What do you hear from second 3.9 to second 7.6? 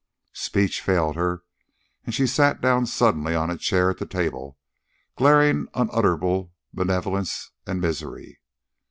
at the table, glaring unutterable malevolence